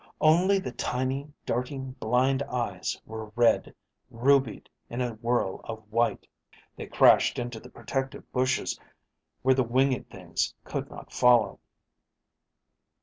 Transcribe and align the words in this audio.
Only 0.19 0.57
the 0.57 0.71
tiny, 0.71 1.31
darting, 1.45 1.91
blind 1.99 2.41
eyes 2.41 2.99
were 3.05 3.31
red, 3.35 3.75
rubied 4.09 4.67
in 4.89 4.99
a 4.99 5.13
whirl 5.13 5.61
of 5.63 5.83
white. 5.91 6.25
They 6.75 6.87
crashed 6.87 7.37
into 7.37 7.59
the 7.59 7.69
protective 7.69 8.23
bushes 8.31 8.79
where 9.43 9.53
the 9.53 9.61
winged 9.61 10.09
things 10.09 10.55
could 10.63 10.89
not 10.89 11.13
follow. 11.13 11.59